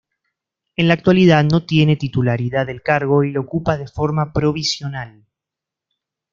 [0.77, 5.27] En la actualidad no tiene titularidad del cargo y lo ocupa de forma provisional.